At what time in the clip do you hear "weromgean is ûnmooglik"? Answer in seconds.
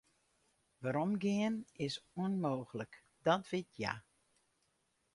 0.81-2.93